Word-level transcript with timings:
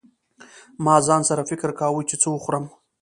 ما 0.83 0.95
ځان 1.07 1.21
سره 1.29 1.47
فکر 1.49 1.69
کاوه 1.79 2.01
چې 2.09 2.15
څه 2.21 2.27
وخورم. 2.31 2.65